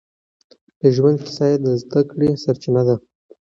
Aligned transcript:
د 0.79 0.81
ژوند 0.95 1.17
کيسه 1.25 1.45
يې 1.51 1.57
د 1.63 1.65
زده 1.81 2.01
کړې 2.09 2.29
سرچينه 2.43 2.81
ده. 2.87 2.95